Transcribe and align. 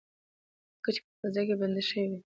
لکه 0.77 0.89
چې 0.95 1.01
په 1.03 1.11
دروازه 1.33 1.41
کې 1.47 1.55
بنده 1.61 1.81
شوې 1.87 2.03
وي 2.09 2.17